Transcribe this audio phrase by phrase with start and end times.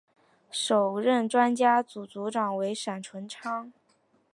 [0.49, 3.71] 首任专家组组长为闪淳昌。